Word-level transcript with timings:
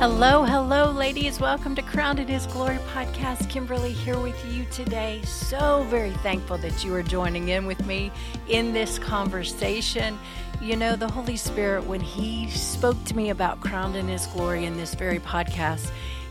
Hello, 0.00 0.44
hello, 0.44 0.90
ladies. 0.92 1.40
Welcome 1.40 1.74
to 1.74 1.82
Crowned 1.82 2.18
in 2.20 2.26
His 2.26 2.46
Glory 2.46 2.78
podcast. 2.94 3.50
Kimberly 3.50 3.92
here 3.92 4.18
with 4.18 4.42
you 4.50 4.64
today. 4.70 5.20
So 5.24 5.82
very 5.90 6.12
thankful 6.22 6.56
that 6.56 6.82
you 6.82 6.94
are 6.94 7.02
joining 7.02 7.48
in 7.50 7.66
with 7.66 7.84
me 7.84 8.10
in 8.48 8.72
this 8.72 8.98
conversation. 8.98 10.18
You 10.58 10.76
know, 10.76 10.96
the 10.96 11.06
Holy 11.06 11.36
Spirit, 11.36 11.84
when 11.84 12.00
He 12.00 12.48
spoke 12.48 12.96
to 13.04 13.14
me 13.14 13.28
about 13.28 13.60
Crowned 13.60 13.94
in 13.94 14.08
His 14.08 14.24
Glory 14.28 14.64
in 14.64 14.78
this 14.78 14.94
very 14.94 15.18
podcast, 15.18 15.90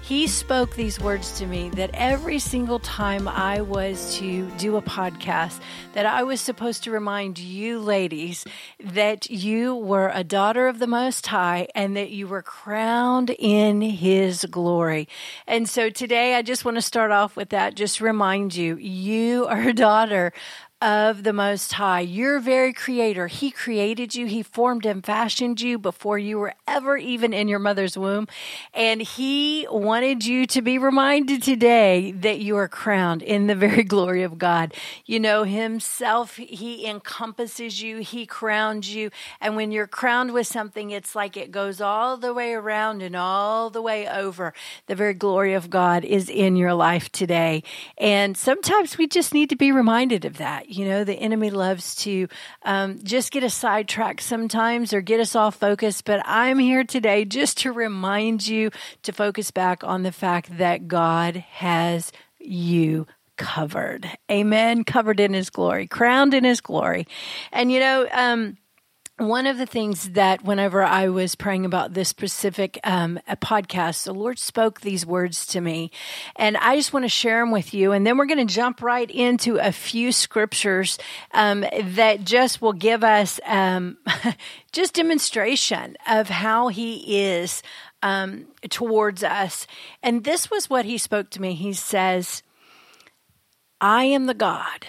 he 0.09 0.25
spoke 0.25 0.75
these 0.75 0.99
words 0.99 1.37
to 1.37 1.45
me 1.45 1.69
that 1.69 1.91
every 1.93 2.39
single 2.39 2.79
time 2.79 3.27
I 3.27 3.61
was 3.61 4.17
to 4.17 4.49
do 4.57 4.75
a 4.75 4.81
podcast, 4.81 5.59
that 5.93 6.07
I 6.07 6.23
was 6.23 6.41
supposed 6.41 6.85
to 6.85 6.91
remind 6.91 7.37
you 7.37 7.79
ladies 7.79 8.43
that 8.83 9.29
you 9.29 9.75
were 9.75 10.09
a 10.11 10.23
daughter 10.23 10.67
of 10.67 10.79
the 10.79 10.87
Most 10.87 11.27
High 11.27 11.67
and 11.75 11.95
that 11.95 12.09
you 12.09 12.27
were 12.27 12.41
crowned 12.41 13.29
in 13.29 13.81
His 13.81 14.45
glory. 14.45 15.07
And 15.45 15.69
so 15.69 15.91
today 15.91 16.33
I 16.33 16.41
just 16.41 16.65
want 16.65 16.77
to 16.77 16.81
start 16.81 17.11
off 17.11 17.35
with 17.35 17.49
that. 17.49 17.75
Just 17.75 18.01
remind 18.01 18.55
you, 18.55 18.77
you 18.77 19.45
are 19.45 19.61
a 19.61 19.73
daughter 19.73 20.33
of 20.81 21.23
the 21.23 21.33
Most 21.33 21.73
High, 21.73 21.99
your 21.99 22.39
very 22.39 22.71
creator. 22.71 23.27
He 23.27 23.51
created 23.51 24.15
you, 24.15 24.27
He 24.27 24.41
formed 24.41 24.85
and 24.85 25.05
fashioned 25.05 25.59
you 25.59 25.77
before 25.77 26.17
you 26.17 26.39
were 26.39 26.53
ever 26.67 26.95
even 26.95 27.33
in 27.33 27.49
your 27.49 27.59
mother's 27.59 27.97
womb. 27.97 28.27
And 28.73 29.01
He 29.01 29.67
wanted 29.69 30.25
you 30.25 30.45
to 30.47 30.61
be 30.61 30.77
reminded 30.77 31.43
today 31.43 32.13
that 32.13 32.39
you 32.39 32.55
are 32.55 32.69
crowned 32.69 33.21
in 33.21 33.47
the 33.47 33.55
very 33.55 33.83
glory 33.95 34.23
of 34.23 34.37
God. 34.37 34.73
You 35.05 35.19
know, 35.19 35.43
Himself, 35.43 36.37
He 36.37 36.87
encompasses 36.87 37.81
you, 37.81 37.97
He 37.97 38.25
crowns 38.25 38.93
you. 38.93 39.09
And 39.41 39.57
when 39.57 39.73
you're 39.73 39.87
crowned 39.87 40.31
with 40.31 40.47
something, 40.47 40.91
it's 40.91 41.13
like 41.13 41.35
it 41.35 41.51
goes 41.51 41.81
all 41.81 42.15
the 42.15 42.33
way 42.33 42.53
around 42.53 43.01
and 43.01 43.17
all 43.17 43.69
the 43.69 43.81
way 43.81 44.07
over. 44.07 44.53
The 44.87 44.95
very 44.95 45.13
glory 45.13 45.53
of 45.53 45.69
God 45.69 46.05
is 46.05 46.29
in 46.29 46.55
your 46.55 46.73
life 46.73 47.11
today. 47.11 47.63
And 47.97 48.37
sometimes 48.37 48.97
we 48.97 49.07
just 49.07 49.33
need 49.33 49.49
to 49.49 49.57
be 49.57 49.73
reminded 49.73 50.23
of 50.23 50.37
that. 50.37 50.68
You 50.69 50.85
know, 50.85 51.03
the 51.03 51.15
enemy 51.15 51.49
loves 51.49 51.95
to 52.03 52.27
um, 52.61 52.99
just 53.03 53.31
get 53.31 53.43
us 53.43 53.55
sidetracked 53.55 54.21
sometimes 54.21 54.93
or 54.93 55.01
get 55.01 55.19
us 55.19 55.35
off 55.35 55.55
focus. 55.55 56.03
But 56.03 56.21
I'm 56.25 56.59
here 56.59 56.83
today 56.83 57.25
just 57.25 57.57
to 57.59 57.71
remind 57.71 58.47
you 58.47 58.69
to 59.01 59.11
focus 59.11 59.49
back 59.49 59.83
on 59.83 60.03
the 60.03 60.11
fact 60.11 60.59
that 60.59 60.87
God 60.87 61.37
has 61.37 62.11
you 62.37 63.07
covered. 63.35 64.07
Amen. 64.29 64.83
Covered 64.83 65.19
in 65.19 65.33
his 65.33 65.49
glory, 65.49 65.87
crowned 65.87 66.35
in 66.35 66.43
his 66.43 66.61
glory. 66.61 67.07
And, 67.51 67.71
you 67.71 67.79
know, 67.79 68.07
um, 68.11 68.57
one 69.19 69.47
of 69.47 69.57
the 69.57 69.65
things 69.65 70.11
that 70.11 70.43
whenever 70.43 70.81
I 70.81 71.09
was 71.09 71.35
praying 71.35 71.65
about 71.65 71.93
this 71.93 72.07
specific 72.07 72.79
um, 72.85 73.19
podcast, 73.27 74.05
the 74.05 74.13
Lord 74.13 74.39
spoke 74.39 74.79
these 74.79 75.05
words 75.05 75.45
to 75.47 75.61
me, 75.61 75.91
and 76.37 76.55
I 76.55 76.77
just 76.77 76.93
want 76.93 77.03
to 77.03 77.09
share 77.09 77.41
them 77.41 77.51
with 77.51 77.73
you. 77.73 77.91
And 77.91 78.07
then 78.07 78.17
we're 78.17 78.27
going 78.27 78.47
to 78.47 78.53
jump 78.53 78.81
right 78.81 79.09
into 79.11 79.57
a 79.57 79.73
few 79.73 80.13
scriptures 80.13 80.97
um, 81.33 81.65
that 81.83 82.23
just 82.23 82.61
will 82.61 82.73
give 82.73 83.03
us 83.03 83.41
um, 83.45 83.97
just 84.71 84.93
demonstration 84.93 85.97
of 86.07 86.29
how 86.29 86.69
He 86.69 87.21
is 87.21 87.61
um, 88.01 88.45
towards 88.69 89.21
us. 89.21 89.67
And 90.01 90.23
this 90.23 90.49
was 90.49 90.69
what 90.69 90.85
He 90.85 90.97
spoke 90.97 91.29
to 91.31 91.41
me. 91.41 91.55
He 91.55 91.73
says, 91.73 92.41
"I 93.81 94.05
am 94.05 94.27
the 94.27 94.33
God 94.33 94.87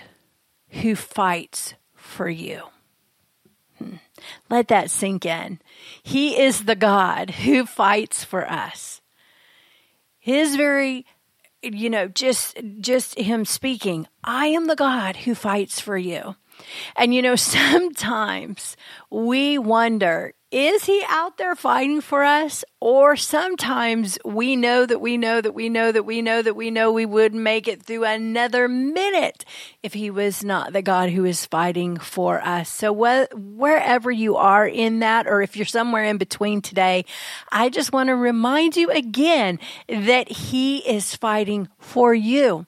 who 0.68 0.94
fights 0.94 1.74
for 1.96 2.28
you." 2.28 2.62
Let 4.48 4.68
that 4.68 4.90
sink 4.90 5.26
in. 5.26 5.60
He 6.02 6.40
is 6.40 6.64
the 6.64 6.76
God 6.76 7.30
who 7.30 7.66
fights 7.66 8.24
for 8.24 8.50
us. 8.50 9.00
His 10.18 10.56
very 10.56 11.06
you 11.62 11.90
know 11.90 12.08
just 12.08 12.58
just 12.80 13.18
him 13.18 13.44
speaking 13.44 14.06
i 14.24 14.46
am 14.46 14.66
the 14.66 14.76
god 14.76 15.14
who 15.14 15.34
fights 15.34 15.78
for 15.78 15.98
you 15.98 16.34
and 16.96 17.14
you 17.14 17.20
know 17.20 17.36
sometimes 17.36 18.76
we 19.10 19.58
wonder 19.58 20.32
is 20.50 20.84
he 20.84 21.02
out 21.08 21.38
there 21.38 21.54
fighting 21.54 22.00
for 22.00 22.24
us? 22.24 22.64
Or 22.80 23.14
sometimes 23.14 24.18
we 24.24 24.56
know 24.56 24.86
that 24.86 25.00
we 25.00 25.16
know 25.16 25.40
that 25.40 25.52
we 25.52 25.68
know 25.68 25.92
that 25.92 26.04
we 26.04 26.22
know 26.22 26.42
that 26.42 26.56
we 26.56 26.70
know 26.70 26.90
we 26.90 27.06
wouldn't 27.06 27.42
make 27.42 27.68
it 27.68 27.82
through 27.82 28.04
another 28.04 28.68
minute 28.68 29.44
if 29.82 29.92
he 29.92 30.10
was 30.10 30.42
not 30.42 30.72
the 30.72 30.82
God 30.82 31.10
who 31.10 31.24
is 31.24 31.46
fighting 31.46 31.98
for 31.98 32.40
us. 32.40 32.68
So 32.68 32.94
wh- 32.94 33.28
wherever 33.34 34.10
you 34.10 34.36
are 34.36 34.66
in 34.66 35.00
that, 35.00 35.26
or 35.26 35.42
if 35.42 35.56
you're 35.56 35.66
somewhere 35.66 36.04
in 36.04 36.16
between 36.16 36.62
today, 36.62 37.04
I 37.52 37.68
just 37.68 37.92
want 37.92 38.08
to 38.08 38.16
remind 38.16 38.76
you 38.76 38.90
again 38.90 39.58
that 39.88 40.30
he 40.30 40.78
is 40.78 41.14
fighting 41.14 41.68
for 41.78 42.14
you. 42.14 42.66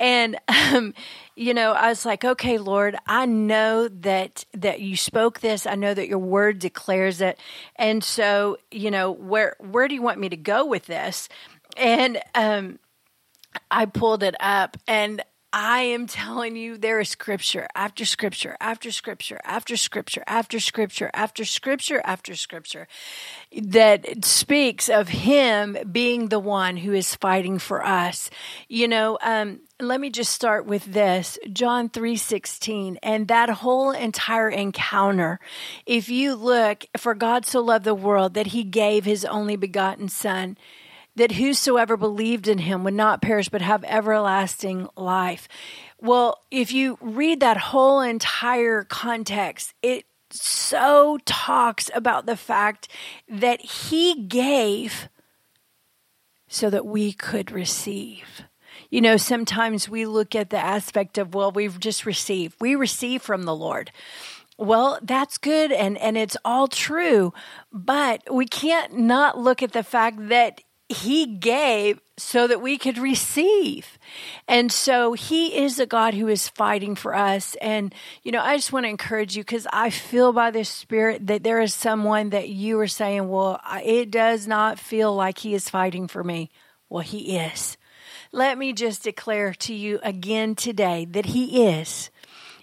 And, 0.00 0.36
um, 0.48 0.94
you 1.36 1.54
know, 1.54 1.72
I 1.72 1.90
was 1.90 2.04
like, 2.04 2.24
okay, 2.24 2.58
Lord, 2.58 2.96
I 3.06 3.26
know 3.26 3.86
that, 3.86 4.44
that 4.54 4.80
you 4.80 4.96
spoke 4.96 5.40
this. 5.40 5.66
I 5.66 5.76
know 5.76 5.94
that 5.94 6.08
your 6.08 6.18
word 6.18 6.58
declares 6.58 7.20
it. 7.20 7.38
And 7.76 8.02
so, 8.02 8.58
you 8.72 8.90
know, 8.90 9.12
where, 9.12 9.54
where 9.60 9.86
do 9.86 9.94
you 9.94 10.02
want 10.02 10.18
me 10.18 10.28
to 10.30 10.36
go 10.36 10.66
with 10.66 10.86
this? 10.86 11.28
And, 11.76 12.20
um, 12.34 12.80
I 13.70 13.86
pulled 13.86 14.22
it 14.22 14.36
up 14.40 14.76
and 14.86 15.22
I 15.52 15.80
am 15.80 16.06
telling 16.06 16.54
you, 16.54 16.78
there 16.78 17.00
is 17.00 17.08
scripture 17.08 17.66
after 17.74 18.04
scripture 18.04 18.56
after 18.60 18.92
scripture 18.92 19.40
after 19.44 19.76
scripture 19.76 20.22
after 20.26 20.60
scripture 20.60 21.10
after 21.12 21.44
scripture 21.44 22.00
after 22.04 22.36
scripture 22.36 22.86
that 23.50 24.24
speaks 24.24 24.88
of 24.88 25.08
Him 25.08 25.76
being 25.90 26.28
the 26.28 26.38
one 26.38 26.76
who 26.76 26.92
is 26.92 27.16
fighting 27.16 27.58
for 27.58 27.84
us. 27.84 28.30
You 28.68 28.86
know, 28.86 29.18
um, 29.22 29.60
let 29.88 30.00
me 30.00 30.10
just 30.10 30.32
start 30.32 30.66
with 30.66 30.92
this 30.92 31.38
John 31.52 31.88
3:16 31.88 32.98
and 33.02 33.28
that 33.28 33.48
whole 33.48 33.90
entire 33.90 34.48
encounter 34.48 35.40
if 35.86 36.08
you 36.08 36.34
look 36.34 36.86
for 36.96 37.14
God 37.14 37.46
so 37.46 37.60
loved 37.60 37.84
the 37.84 37.94
world 37.94 38.34
that 38.34 38.48
he 38.48 38.64
gave 38.64 39.04
his 39.04 39.24
only 39.24 39.56
begotten 39.56 40.08
son 40.08 40.58
that 41.16 41.32
whosoever 41.32 41.96
believed 41.96 42.48
in 42.48 42.58
him 42.58 42.84
would 42.84 42.94
not 42.94 43.22
perish 43.22 43.48
but 43.48 43.62
have 43.62 43.84
everlasting 43.84 44.88
life. 44.96 45.48
Well, 46.00 46.38
if 46.50 46.72
you 46.72 46.98
read 47.00 47.40
that 47.40 47.56
whole 47.56 48.00
entire 48.00 48.84
context, 48.84 49.74
it 49.82 50.04
so 50.30 51.18
talks 51.24 51.90
about 51.94 52.26
the 52.26 52.36
fact 52.36 52.88
that 53.28 53.60
he 53.60 54.22
gave 54.22 55.08
so 56.48 56.70
that 56.70 56.86
we 56.86 57.12
could 57.12 57.50
receive. 57.50 58.42
You 58.90 59.00
know, 59.00 59.16
sometimes 59.16 59.88
we 59.88 60.04
look 60.04 60.34
at 60.34 60.50
the 60.50 60.58
aspect 60.58 61.16
of, 61.16 61.34
well, 61.34 61.52
we've 61.52 61.78
just 61.78 62.04
received. 62.04 62.56
We 62.60 62.74
receive 62.74 63.22
from 63.22 63.44
the 63.44 63.54
Lord. 63.54 63.92
Well, 64.58 64.98
that's 65.02 65.38
good 65.38 65.72
and, 65.72 65.96
and 65.96 66.18
it's 66.18 66.36
all 66.44 66.68
true, 66.68 67.32
but 67.72 68.22
we 68.30 68.46
can't 68.46 68.98
not 68.98 69.38
look 69.38 69.62
at 69.62 69.72
the 69.72 69.82
fact 69.82 70.28
that 70.28 70.60
he 70.90 71.24
gave 71.24 72.00
so 72.18 72.46
that 72.48 72.60
we 72.60 72.76
could 72.76 72.98
receive. 72.98 73.98
And 74.48 74.70
so 74.70 75.12
he 75.12 75.56
is 75.56 75.78
a 75.78 75.86
God 75.86 76.14
who 76.14 76.26
is 76.28 76.48
fighting 76.48 76.96
for 76.96 77.14
us. 77.14 77.54
And, 77.62 77.94
you 78.22 78.32
know, 78.32 78.42
I 78.42 78.56
just 78.56 78.72
want 78.72 78.84
to 78.84 78.90
encourage 78.90 79.36
you 79.36 79.42
because 79.42 79.68
I 79.72 79.90
feel 79.90 80.32
by 80.32 80.50
the 80.50 80.64
Spirit 80.64 81.28
that 81.28 81.44
there 81.44 81.60
is 81.60 81.72
someone 81.72 82.30
that 82.30 82.48
you 82.48 82.78
are 82.80 82.88
saying, 82.88 83.28
well, 83.28 83.60
it 83.84 84.10
does 84.10 84.46
not 84.48 84.78
feel 84.78 85.14
like 85.14 85.38
he 85.38 85.54
is 85.54 85.70
fighting 85.70 86.08
for 86.08 86.24
me. 86.24 86.50
Well, 86.88 87.02
he 87.02 87.38
is. 87.38 87.78
Let 88.32 88.58
me 88.58 88.72
just 88.72 89.02
declare 89.02 89.54
to 89.54 89.74
you 89.74 89.98
again 90.02 90.54
today 90.54 91.04
that 91.10 91.26
he 91.26 91.66
is. 91.66 92.10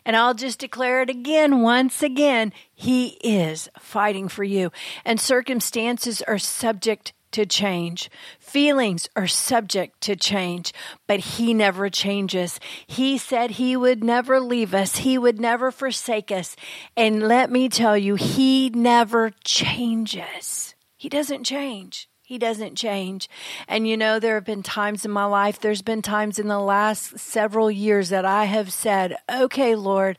And 0.06 0.16
I'll 0.16 0.34
just 0.34 0.60
declare 0.60 1.02
it 1.02 1.10
again, 1.10 1.62
once 1.62 2.02
again, 2.02 2.54
he 2.74 3.18
is 3.22 3.68
fighting 3.78 4.30
for 4.30 4.46
you. 4.46 4.72
And 5.04 5.20
circumstances 5.20 6.22
are 6.22 6.38
subject 6.38 7.12
to 7.32 7.46
change. 7.46 8.10
Feelings 8.40 9.08
are 9.16 9.28
subject 9.28 10.02
to 10.02 10.16
change, 10.16 10.74
but 11.06 11.20
He 11.20 11.54
never 11.54 11.90
changes. 11.90 12.60
He 12.86 13.18
said 13.18 13.52
He 13.52 13.76
would 13.76 14.04
never 14.04 14.40
leave 14.40 14.74
us, 14.74 14.98
He 14.98 15.18
would 15.18 15.40
never 15.40 15.72
forsake 15.72 16.32
us. 16.32 16.56
And 16.96 17.28
let 17.28 17.52
me 17.52 17.70
tell 17.70 17.98
you, 17.98 18.16
He 18.16 18.70
never 18.70 19.32
changes. 19.44 20.76
He 20.96 21.10
doesn't 21.10 21.44
change. 21.44 22.10
He 22.28 22.38
doesn't 22.38 22.76
change. 22.76 23.30
And 23.70 23.88
you 23.88 23.96
know, 23.96 24.20
there 24.20 24.36
have 24.36 24.44
been 24.44 24.62
times 24.62 25.06
in 25.06 25.12
my 25.12 25.24
life, 25.24 25.62
there's 25.62 25.82
been 25.82 26.02
times 26.02 26.40
in 26.40 26.50
the 26.50 26.60
last 26.60 27.18
several 27.18 27.72
years 27.72 28.10
that 28.10 28.26
I 28.26 28.44
have 28.44 28.74
said, 28.74 29.16
okay, 29.34 29.76
Lord, 29.76 30.18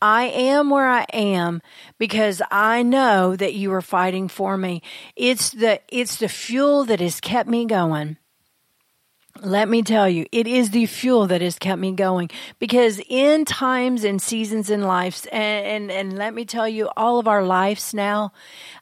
I 0.00 0.26
am 0.26 0.70
where 0.70 0.86
I 0.86 1.04
am 1.12 1.60
because 1.98 2.40
I 2.52 2.84
know 2.84 3.34
that 3.34 3.54
you 3.54 3.72
are 3.72 3.82
fighting 3.82 4.28
for 4.28 4.56
me. 4.56 4.82
It's 5.16 5.50
the, 5.50 5.80
it's 5.88 6.18
the 6.18 6.28
fuel 6.28 6.84
that 6.84 7.00
has 7.00 7.20
kept 7.20 7.48
me 7.48 7.66
going. 7.66 8.18
Let 9.42 9.68
me 9.68 9.82
tell 9.82 10.08
you, 10.08 10.26
it 10.32 10.46
is 10.46 10.70
the 10.70 10.86
fuel 10.86 11.26
that 11.28 11.40
has 11.40 11.58
kept 11.58 11.80
me 11.80 11.92
going. 11.92 12.30
Because 12.58 13.00
in 13.08 13.44
times 13.44 14.04
and 14.04 14.20
seasons 14.20 14.70
in 14.70 14.82
lives, 14.82 15.26
and, 15.32 15.66
and, 15.66 15.90
and, 15.90 16.18
let 16.18 16.34
me 16.34 16.44
tell 16.44 16.68
you, 16.68 16.88
all 16.96 17.18
of 17.18 17.28
our 17.28 17.44
lives 17.44 17.94
now, 17.94 18.32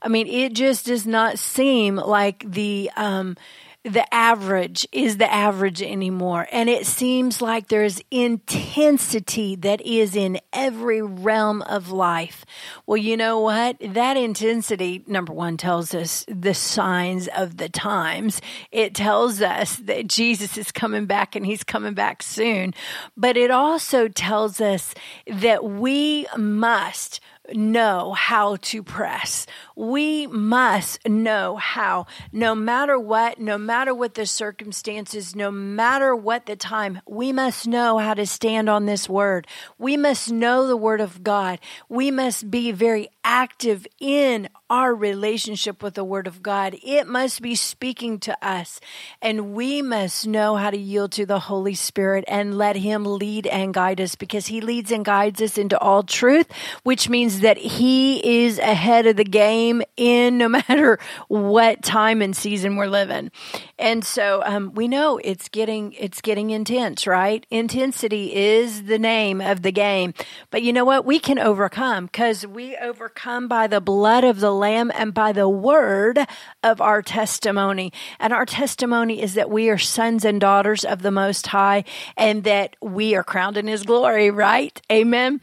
I 0.03 0.08
mean, 0.08 0.26
it 0.26 0.55
just 0.55 0.87
does 0.87 1.06
not 1.06 1.38
seem 1.38 1.97
like 1.97 2.50
the, 2.50 2.91
um, 2.97 3.37
the 3.86 4.12
average 4.12 4.86
is 4.90 5.16
the 5.16 5.32
average 5.32 5.80
anymore. 5.80 6.48
And 6.50 6.68
it 6.68 6.86
seems 6.86 7.40
like 7.40 7.68
there's 7.68 8.00
intensity 8.10 9.54
that 9.56 9.80
is 9.80 10.16
in 10.16 10.40
every 10.52 11.02
realm 11.02 11.62
of 11.62 11.92
life. 11.92 12.44
Well, 12.86 12.96
you 12.96 13.16
know 13.16 13.38
what? 13.38 13.76
That 13.80 14.16
intensity, 14.16 15.04
number 15.06 15.32
one, 15.32 15.56
tells 15.56 15.94
us 15.94 16.24
the 16.26 16.54
signs 16.54 17.28
of 17.28 17.58
the 17.58 17.68
times. 17.68 18.40
It 18.72 18.92
tells 18.92 19.40
us 19.40 19.76
that 19.76 20.08
Jesus 20.08 20.58
is 20.58 20.72
coming 20.72 21.06
back 21.06 21.36
and 21.36 21.46
he's 21.46 21.62
coming 21.62 21.94
back 21.94 22.24
soon. 22.24 22.74
But 23.16 23.36
it 23.36 23.52
also 23.52 24.08
tells 24.08 24.60
us 24.60 24.94
that 25.28 25.64
we 25.64 26.26
must 26.36 27.20
know 27.54 28.12
how 28.12 28.56
to 28.56 28.82
press. 28.82 29.46
We 29.76 30.26
must 30.26 31.06
know 31.06 31.56
how, 31.56 32.06
no 32.32 32.55
matter 32.55 32.99
what, 32.99 33.38
no 33.38 33.58
matter 33.58 33.94
what 33.94 34.14
the 34.14 34.25
circumstances, 34.25 35.37
no 35.37 35.50
matter 35.50 36.17
what 36.17 36.46
the 36.46 36.56
time, 36.56 37.02
we 37.06 37.31
must 37.31 37.67
know 37.67 37.99
how 37.99 38.14
to 38.14 38.25
stand 38.25 38.70
on 38.70 38.87
this 38.87 39.06
word. 39.06 39.46
We 39.78 39.99
must 39.99 40.32
know 40.32 40.67
the 40.67 40.78
word 40.78 41.02
of 41.02 41.23
God. 41.23 41.61
We 41.90 42.11
must 42.11 42.50
be 42.50 42.73
very 42.73 43.11
active 43.26 43.84
in 43.99 44.49
our 44.70 44.94
relationship 44.94 45.82
with 45.82 45.94
the 45.94 46.05
Word 46.05 46.29
of 46.29 46.44
God. 46.44 46.76
It 46.81 47.08
must 47.08 47.43
be 47.43 47.56
speaking 47.56 48.20
to 48.20 48.37
us, 48.40 48.81
and 49.20 49.52
we 49.52 49.82
must 49.82 50.29
know 50.29 50.55
how 50.55 50.70
to 50.70 50.76
yield 50.76 51.11
to 51.12 51.26
the 51.26 51.40
Holy 51.40 51.75
Spirit 51.75 52.25
and 52.29 52.56
let 52.56 52.76
Him 52.76 53.05
lead 53.05 53.49
and 53.49 53.75
guide 53.75 54.00
us 54.00 54.14
because 54.14 54.46
He 54.46 54.61
leads 54.61 54.93
and 54.93 55.05
guides 55.05 55.43
us 55.43 55.58
into 55.58 55.76
all 55.79 56.05
truth, 56.05 56.46
which 56.84 57.08
means 57.08 57.40
that 57.40 57.58
He 57.58 58.44
is 58.44 58.61
ahead 58.61 59.06
of 59.06 59.17
the 59.17 59.25
game 59.25 59.65
in 59.96 60.38
no 60.38 60.48
matter 60.68 60.98
what 61.28 61.82
time 61.82 62.22
and 62.22 62.36
season 62.36 62.76
we're 62.76 62.86
living. 62.86 63.30
And 63.78 64.04
so 64.04 64.42
um, 64.44 64.74
we 64.74 64.88
know 64.88 65.18
it's 65.18 65.48
getting 65.48 65.92
it's 65.92 66.20
getting 66.20 66.50
intense, 66.50 67.06
right? 67.06 67.46
Intensity 67.50 68.34
is 68.34 68.84
the 68.84 68.98
name 68.98 69.40
of 69.40 69.62
the 69.62 69.72
game, 69.72 70.14
but 70.50 70.62
you 70.62 70.72
know 70.72 70.84
what? 70.84 71.04
We 71.04 71.18
can 71.18 71.38
overcome 71.38 72.06
because 72.06 72.46
we 72.46 72.76
overcome 72.76 72.96
overcome 73.26 73.48
by 73.48 73.66
the 73.66 73.80
blood 73.80 74.24
of 74.24 74.40
the 74.40 74.52
Lamb 74.52 74.90
and 74.94 75.14
by 75.14 75.32
the 75.32 75.48
word 75.48 76.19
of 76.62 76.80
our 76.80 77.02
testimony. 77.02 77.92
And 78.19 78.32
our 78.32 78.46
testimony 78.46 79.22
is 79.22 79.34
that 79.34 79.50
we 79.50 79.69
are 79.69 79.78
sons 79.78 80.24
and 80.24 80.40
daughters 80.40 80.84
of 80.84 81.02
the 81.02 81.10
Most 81.10 81.46
High 81.46 81.84
and 82.16 82.44
that 82.44 82.76
we 82.82 83.14
are 83.14 83.24
crowned 83.24 83.56
in 83.56 83.66
His 83.66 83.84
glory, 83.84 84.30
right? 84.30 84.80
Amen. 84.90 85.40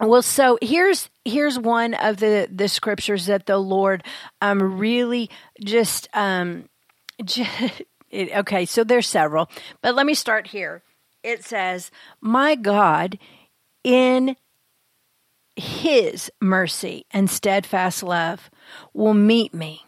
Well, 0.00 0.22
so 0.22 0.58
here's 0.62 1.10
here's 1.24 1.58
one 1.58 1.94
of 1.94 2.16
the 2.18 2.48
the 2.50 2.68
scriptures 2.68 3.26
that 3.26 3.46
the 3.46 3.58
Lord 3.58 4.02
um 4.40 4.78
really 4.78 5.30
just 5.62 6.08
um 6.14 6.68
just, 7.24 7.82
it, 8.10 8.34
okay, 8.38 8.64
so 8.64 8.82
there's 8.82 9.06
several, 9.06 9.50
but 9.82 9.94
let 9.94 10.06
me 10.06 10.14
start 10.14 10.46
here. 10.46 10.82
It 11.22 11.44
says, 11.44 11.90
"My 12.20 12.54
God, 12.54 13.18
in 13.84 14.36
his 15.56 16.30
mercy 16.40 17.04
and 17.10 17.28
steadfast 17.28 18.02
love 18.02 18.50
will 18.94 19.14
meet 19.14 19.52
me. 19.52 19.84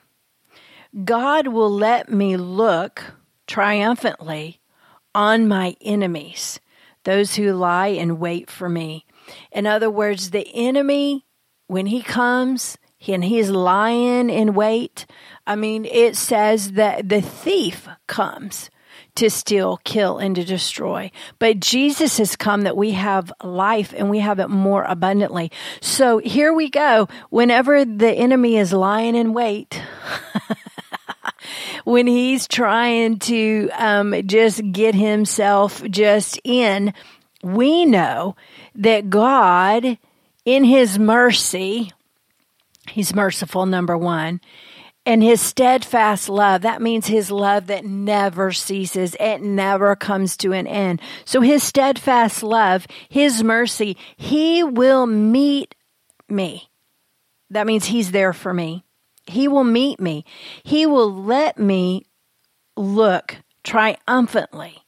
God 1.04 1.48
will 1.48 1.70
let 1.70 2.10
me 2.10 2.36
look 2.36 3.14
triumphantly 3.46 4.60
on 5.14 5.48
my 5.48 5.74
enemies, 5.80 6.60
those 7.04 7.36
who 7.36 7.52
lie 7.54 7.88
in 7.88 8.18
wait 8.18 8.50
for 8.50 8.68
me. 8.68 9.06
In 9.50 9.66
other 9.66 9.90
words, 9.90 10.30
the 10.30 10.48
enemy, 10.54 11.26
when 11.66 11.86
he 11.86 12.02
comes 12.02 12.78
and 13.06 13.24
he's 13.24 13.50
lying 13.50 14.30
in 14.30 14.54
wait, 14.54 15.06
I 15.46 15.56
mean, 15.56 15.84
it 15.84 16.16
says 16.16 16.72
that 16.72 17.08
the 17.08 17.20
thief 17.20 17.88
comes 18.06 18.70
to 19.14 19.28
steal, 19.28 19.78
kill, 19.84 20.18
and 20.18 20.34
to 20.36 20.44
destroy. 20.44 21.10
But 21.38 21.60
Jesus 21.60 22.18
has 22.18 22.36
come 22.36 22.62
that 22.62 22.76
we 22.76 22.92
have 22.92 23.32
life 23.42 23.92
and 23.96 24.08
we 24.08 24.20
have 24.20 24.38
it 24.38 24.48
more 24.48 24.84
abundantly. 24.84 25.52
So 25.80 26.18
here 26.18 26.52
we 26.52 26.70
go. 26.70 27.08
Whenever 27.30 27.84
the 27.84 28.10
enemy 28.10 28.56
is 28.56 28.72
lying 28.72 29.14
in 29.14 29.32
wait, 29.34 29.80
when 31.84 32.06
he's 32.06 32.48
trying 32.48 33.18
to 33.20 33.68
um, 33.76 34.14
just 34.26 34.62
get 34.72 34.94
himself 34.94 35.82
just 35.84 36.40
in, 36.44 36.94
we 37.42 37.84
know 37.84 38.36
that 38.74 39.10
God, 39.10 39.98
in 40.44 40.64
his 40.64 40.98
mercy, 40.98 41.92
he's 42.88 43.14
merciful, 43.14 43.66
number 43.66 43.96
one 43.96 44.40
and 45.04 45.22
his 45.22 45.40
steadfast 45.40 46.28
love, 46.28 46.62
that 46.62 46.80
means 46.80 47.06
his 47.06 47.30
love 47.30 47.66
that 47.66 47.84
never 47.84 48.52
ceases. 48.52 49.16
It 49.18 49.42
never 49.42 49.96
comes 49.96 50.36
to 50.38 50.52
an 50.52 50.66
end. 50.66 51.00
So 51.24 51.40
his 51.40 51.62
steadfast 51.62 52.42
love, 52.42 52.86
his 53.08 53.42
mercy, 53.42 53.96
he 54.16 54.62
will 54.62 55.06
meet 55.06 55.74
me. 56.28 56.70
That 57.50 57.66
means 57.66 57.86
he's 57.86 58.12
there 58.12 58.32
for 58.32 58.54
me. 58.54 58.84
He 59.26 59.48
will 59.48 59.64
meet 59.64 60.00
me. 60.00 60.24
He 60.62 60.86
will 60.86 61.12
let 61.12 61.58
me 61.58 62.06
look 62.76 63.36
triumphantly 63.64 64.84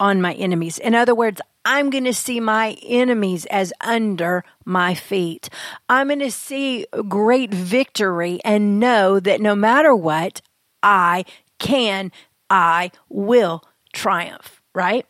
on 0.00 0.20
my 0.20 0.34
enemies. 0.34 0.78
In 0.78 0.94
other 0.94 1.14
words, 1.14 1.40
I'm 1.70 1.90
going 1.90 2.04
to 2.04 2.14
see 2.14 2.40
my 2.40 2.78
enemies 2.82 3.44
as 3.44 3.74
under 3.82 4.42
my 4.64 4.94
feet. 4.94 5.50
I'm 5.86 6.06
going 6.06 6.20
to 6.20 6.30
see 6.30 6.86
great 7.08 7.52
victory 7.52 8.40
and 8.42 8.80
know 8.80 9.20
that 9.20 9.42
no 9.42 9.54
matter 9.54 9.94
what, 9.94 10.40
I 10.82 11.26
can, 11.58 12.10
I 12.48 12.90
will 13.10 13.64
triumph, 13.92 14.62
right? 14.74 15.04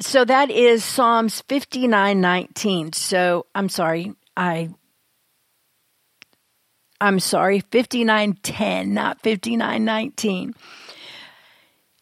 So 0.00 0.24
that 0.24 0.50
is 0.50 0.82
Psalms 0.82 1.44
59:19. 1.48 2.92
So 2.92 3.46
I'm 3.54 3.68
sorry, 3.68 4.12
I 4.36 4.70
I'm 7.00 7.20
sorry, 7.20 7.60
59:10, 7.60 8.88
not 8.88 9.22
59:19. 9.22 10.54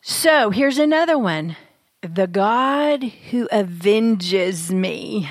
So 0.00 0.48
here's 0.48 0.78
another 0.78 1.19
one 1.19 1.56
the 2.03 2.27
God 2.27 3.03
who 3.03 3.49
avenges 3.50 4.71
me 4.71 5.28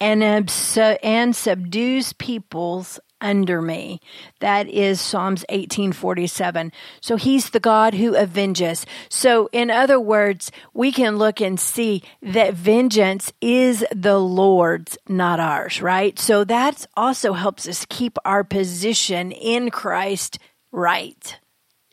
and, 0.00 0.22
abso- 0.22 0.98
and 1.02 1.36
subdues 1.36 2.12
peoples 2.14 2.98
under 3.20 3.60
me. 3.60 4.00
That 4.40 4.68
is 4.68 5.00
Psalms 5.00 5.44
1847. 5.50 6.72
So 7.00 7.16
he's 7.16 7.50
the 7.50 7.60
God 7.60 7.94
who 7.94 8.16
avenges. 8.16 8.86
So 9.08 9.48
in 9.52 9.70
other 9.70 10.00
words, 10.00 10.50
we 10.72 10.90
can 10.90 11.18
look 11.18 11.40
and 11.40 11.60
see 11.60 12.02
that 12.22 12.54
vengeance 12.54 13.32
is 13.40 13.84
the 13.94 14.18
Lord's, 14.18 14.96
not 15.08 15.38
ours, 15.38 15.82
right? 15.82 16.18
So 16.18 16.44
that 16.44 16.86
also 16.96 17.34
helps 17.34 17.68
us 17.68 17.84
keep 17.88 18.16
our 18.24 18.42
position 18.42 19.32
in 19.32 19.70
Christ 19.70 20.38
right. 20.72 21.38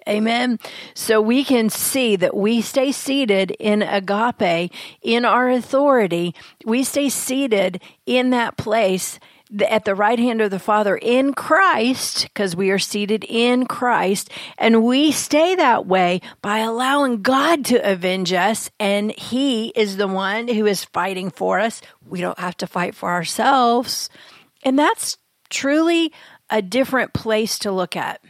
Amen. 0.07 0.59
So 0.93 1.21
we 1.21 1.43
can 1.43 1.69
see 1.69 2.15
that 2.15 2.35
we 2.35 2.61
stay 2.61 2.91
seated 2.91 3.51
in 3.51 3.81
agape, 3.81 4.71
in 5.01 5.25
our 5.25 5.49
authority. 5.49 6.33
We 6.65 6.83
stay 6.83 7.09
seated 7.09 7.81
in 8.05 8.29
that 8.29 8.55
place 8.55 9.19
at 9.69 9.85
the 9.85 9.95
right 9.95 10.19
hand 10.19 10.41
of 10.41 10.51
the 10.51 10.59
Father 10.59 10.97
in 10.97 11.33
Christ, 11.33 12.23
because 12.23 12.55
we 12.55 12.69
are 12.69 12.79
seated 12.79 13.23
in 13.23 13.65
Christ, 13.65 14.29
and 14.57 14.83
we 14.83 15.11
stay 15.11 15.55
that 15.55 15.85
way 15.85 16.21
by 16.41 16.59
allowing 16.59 17.21
God 17.21 17.63
to 17.65 17.77
avenge 17.77 18.33
us, 18.33 18.69
and 18.77 19.11
He 19.17 19.69
is 19.69 19.95
the 19.95 20.07
one 20.07 20.49
who 20.49 20.65
is 20.65 20.83
fighting 20.83 21.31
for 21.31 21.59
us. 21.59 21.81
We 22.05 22.19
don't 22.19 22.39
have 22.39 22.57
to 22.57 22.67
fight 22.67 22.93
for 22.93 23.09
ourselves. 23.09 24.09
And 24.63 24.77
that's 24.77 25.17
truly 25.49 26.11
a 26.49 26.61
different 26.61 27.13
place 27.13 27.59
to 27.59 27.71
look 27.71 27.95
at. 27.95 28.21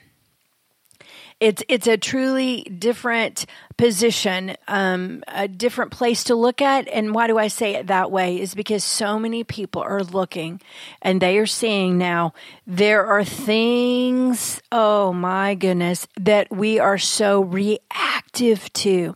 It's 1.40 1.64
it's 1.70 1.86
a 1.86 1.98
truly 1.98 2.64
different 2.64 3.46
position, 3.78 4.56
um, 4.68 5.24
a 5.28 5.48
different 5.48 5.92
place 5.92 6.24
to 6.26 6.36
look 6.36 6.62
at. 6.62 6.88
And 6.88 7.14
why 7.14 7.28
do 7.28 7.38
I 7.38 7.48
say 7.48 7.76
it 7.76 7.88
that 7.88 8.12
way? 8.12 8.42
Is 8.42 8.56
because 8.56 8.84
so 8.84 9.20
many 9.20 9.44
people 9.44 9.82
are 9.84 10.04
looking 10.04 10.60
and 11.02 11.22
they 11.22 11.38
are 11.38 11.46
seeing 11.46 11.98
now 11.98 12.34
there 12.66 13.06
are 13.06 13.24
things, 13.24 14.62
oh 14.72 15.14
my 15.14 15.54
goodness, 15.54 16.08
that 16.20 16.50
we 16.52 16.80
are 16.80 16.98
so 16.98 17.42
reactive 17.42 18.74
to. 18.74 19.16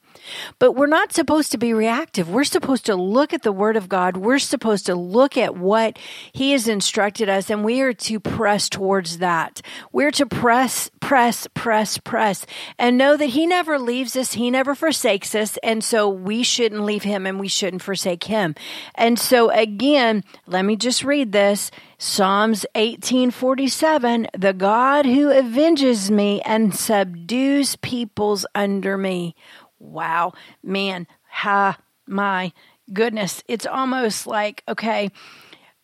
But 0.59 0.73
we're 0.73 0.87
not 0.87 1.13
supposed 1.13 1.51
to 1.51 1.57
be 1.57 1.73
reactive. 1.73 2.29
We're 2.29 2.43
supposed 2.43 2.85
to 2.85 2.95
look 2.95 3.33
at 3.33 3.43
the 3.43 3.51
Word 3.51 3.77
of 3.77 3.89
God. 3.89 4.17
We're 4.17 4.39
supposed 4.39 4.85
to 4.85 4.95
look 4.95 5.37
at 5.37 5.57
what 5.57 5.97
He 6.31 6.51
has 6.51 6.67
instructed 6.67 7.29
us, 7.29 7.49
and 7.49 7.63
we 7.63 7.81
are 7.81 7.93
to 7.93 8.19
press 8.19 8.69
towards 8.69 9.17
that. 9.19 9.61
We're 9.91 10.11
to 10.11 10.25
press, 10.25 10.89
press, 10.99 11.47
press, 11.53 11.97
press, 11.97 12.45
and 12.77 12.97
know 12.97 13.17
that 13.17 13.27
He 13.27 13.45
never 13.45 13.79
leaves 13.79 14.15
us. 14.15 14.33
He 14.33 14.51
never 14.51 14.75
forsakes 14.75 15.35
us. 15.35 15.57
And 15.63 15.83
so 15.83 16.09
we 16.09 16.43
shouldn't 16.43 16.83
leave 16.83 17.03
Him 17.03 17.25
and 17.25 17.39
we 17.39 17.47
shouldn't 17.47 17.81
forsake 17.81 18.25
Him. 18.25 18.55
And 18.95 19.17
so 19.19 19.49
again, 19.49 20.23
let 20.47 20.63
me 20.63 20.75
just 20.75 21.03
read 21.03 21.31
this. 21.31 21.71
Psalms 22.03 22.65
1847, 22.73 24.27
the 24.35 24.53
God 24.53 25.05
who 25.05 25.31
avenges 25.31 26.09
me 26.09 26.41
and 26.41 26.73
subdues 26.73 27.75
peoples 27.75 28.43
under 28.55 28.97
me. 28.97 29.35
Wow, 29.81 30.33
man, 30.63 31.07
ha, 31.27 31.77
my 32.07 32.53
goodness. 32.93 33.43
It's 33.47 33.65
almost 33.65 34.27
like, 34.27 34.63
okay, 34.67 35.09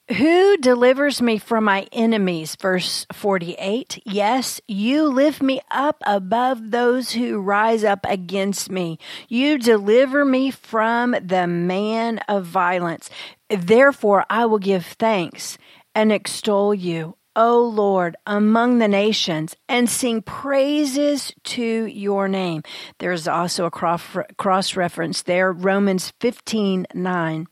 who 0.10 0.56
delivers 0.58 1.22
me 1.22 1.38
from 1.38 1.66
my 1.66 1.88
enemies? 1.92 2.56
Verse 2.56 3.06
48. 3.12 4.04
Yes, 4.06 4.62
you 4.68 5.04
lift 5.06 5.42
me 5.42 5.60
up 5.70 6.02
above 6.06 6.72
those 6.72 7.12
who 7.12 7.42
rise 7.42 7.84
up 7.84 8.06
against 8.08 8.70
me. 8.70 9.00
You 9.28 9.58
deliver 9.58 10.24
me 10.24 10.52
from 10.52 11.16
the 11.22 11.48
man 11.48 12.20
of 12.30 12.46
violence. 12.46 13.10
Therefore, 13.50 14.26
I 14.30 14.46
will 14.46 14.60
give 14.60 14.86
thanks 14.86 15.58
and 15.94 16.12
extol 16.12 16.74
you. 16.74 17.18
O 17.38 17.62
Lord, 17.62 18.18
among 18.26 18.80
the 18.80 18.88
nations, 18.88 19.56
and 19.70 19.88
sing 19.88 20.24
praises 20.24 21.32
to 21.44 21.86
your 21.86 22.28
name. 22.28 22.64
There's 22.98 23.28
also 23.28 23.66
a 23.66 23.72
cross 23.72 24.76
reference 24.76 25.22
there, 25.22 25.54
Romans 25.54 26.12
15 26.20 26.88
9. 26.94 27.48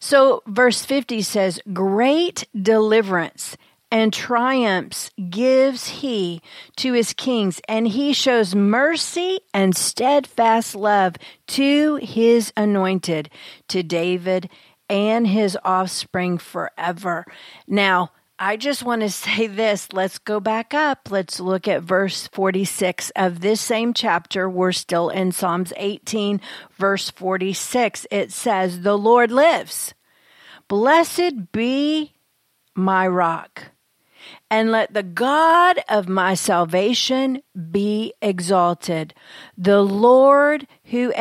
So, 0.00 0.42
verse 0.46 0.84
50 0.84 1.22
says, 1.22 1.60
Great 1.72 2.48
deliverance 2.60 3.56
and 3.90 4.12
triumphs 4.12 5.10
gives 5.30 5.86
he 5.88 6.42
to 6.76 6.92
his 6.92 7.12
kings, 7.12 7.60
and 7.68 7.86
he 7.86 8.12
shows 8.12 8.54
mercy 8.54 9.40
and 9.54 9.76
steadfast 9.76 10.74
love 10.74 11.14
to 11.48 11.96
his 11.96 12.52
anointed, 12.56 13.30
to 13.68 13.82
David 13.82 14.50
and 14.88 15.26
his 15.26 15.56
offspring 15.64 16.38
forever. 16.38 17.24
Now, 17.66 18.10
I 18.38 18.56
just 18.56 18.82
want 18.82 19.02
to 19.02 19.10
say 19.10 19.46
this. 19.46 19.92
Let's 19.92 20.18
go 20.18 20.40
back 20.40 20.74
up. 20.74 21.10
Let's 21.10 21.40
look 21.40 21.68
at 21.68 21.82
verse 21.82 22.28
46 22.28 23.10
of 23.16 23.40
this 23.40 23.60
same 23.60 23.94
chapter. 23.94 24.48
We're 24.48 24.72
still 24.72 25.08
in 25.08 25.32
Psalms 25.32 25.72
18, 25.76 26.40
verse 26.76 27.10
46. 27.10 28.06
It 28.10 28.32
says, 28.32 28.80
The 28.80 28.98
Lord 28.98 29.30
lives. 29.30 29.94
Blessed 30.68 31.52
be 31.52 32.14
my 32.74 33.06
rock. 33.06 33.70
And 34.50 34.70
let 34.70 34.92
the 34.92 35.02
God 35.02 35.80
of 35.88 36.08
my 36.08 36.34
salvation 36.34 37.42
be 37.70 38.12
exalted. 38.20 39.14
The 39.56 39.82
Lord 39.82 40.66
who 40.84 41.12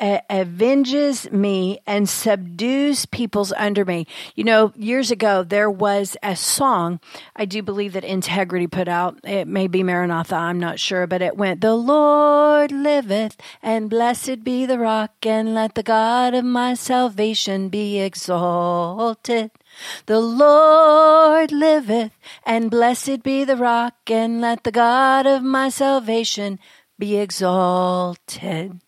avenges 0.00 1.30
me 1.32 1.78
and 1.86 2.08
subdues 2.08 3.06
peoples 3.06 3.52
under 3.56 3.84
me. 3.84 4.06
You 4.34 4.44
know, 4.44 4.72
years 4.76 5.10
ago, 5.10 5.42
there 5.42 5.70
was 5.70 6.16
a 6.22 6.36
song 6.36 7.00
I 7.34 7.44
do 7.44 7.62
believe 7.62 7.92
that 7.94 8.04
Integrity 8.04 8.66
put 8.66 8.88
out. 8.88 9.18
It 9.24 9.48
may 9.48 9.66
be 9.66 9.82
Maranatha, 9.82 10.36
I'm 10.36 10.60
not 10.60 10.78
sure, 10.78 11.06
but 11.06 11.22
it 11.22 11.36
went, 11.36 11.60
The 11.60 11.74
Lord 11.74 12.72
liveth, 12.72 13.36
and 13.62 13.90
blessed 13.90 14.44
be 14.44 14.66
the 14.66 14.78
rock, 14.78 15.26
and 15.26 15.54
let 15.54 15.74
the 15.74 15.82
God 15.82 16.34
of 16.34 16.44
my 16.44 16.74
salvation 16.74 17.68
be 17.68 17.98
exalted. 18.00 19.50
The 20.06 20.20
Lord 20.20 21.52
liveth, 21.52 22.12
and 22.44 22.70
blessed 22.70 23.22
be 23.22 23.44
the 23.44 23.56
rock, 23.56 23.94
and 24.10 24.40
let 24.40 24.64
the 24.64 24.72
God 24.72 25.26
of 25.26 25.42
my 25.42 25.68
salvation 25.68 26.58
be 26.98 27.16
exalted. 27.16 28.80